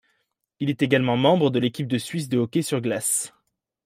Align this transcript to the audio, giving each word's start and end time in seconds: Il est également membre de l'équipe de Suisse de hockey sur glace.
Il 0.59 0.71
est 0.71 0.81
également 0.81 1.15
membre 1.15 1.51
de 1.51 1.59
l'équipe 1.59 1.85
de 1.87 1.99
Suisse 1.99 2.27
de 2.27 2.39
hockey 2.39 2.63
sur 2.63 2.81
glace. 2.81 3.35